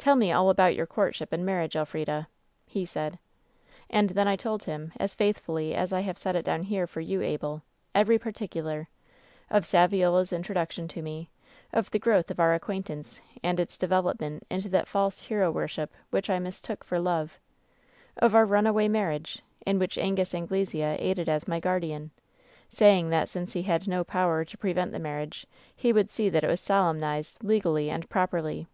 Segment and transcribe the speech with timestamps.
[0.00, 2.26] 'Tell me all about your courtship and marriage, El frida!'
[2.76, 3.18] he said.
[3.90, 6.64] "And then I told him, as faithfully as I have set it WHEN SHADOWS DEE
[6.64, 7.62] «07 down here for you, Abel,
[7.94, 8.88] every particular—
[9.50, 11.28] of Saviola's introduction to me;
[11.74, 16.30] of the growth of our acquaintance and its development into that false hero worship which
[16.30, 17.38] I mistook for love;
[18.16, 22.10] of our runaway marriage, in which Angus Anglesea aided as my guardian,
[22.70, 25.46] saying that since he had no power to prevent the marriage
[25.76, 28.66] he would see that it was solemnized legally and properly.